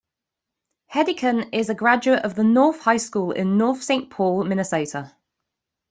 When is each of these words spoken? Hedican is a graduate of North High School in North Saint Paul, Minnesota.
Hedican 0.91 1.49
is 1.53 1.69
a 1.69 1.75
graduate 1.75 2.23
of 2.25 2.35
North 2.39 2.79
High 2.81 2.97
School 2.97 3.33
in 3.33 3.55
North 3.55 3.83
Saint 3.83 4.09
Paul, 4.09 4.43
Minnesota. 4.45 5.13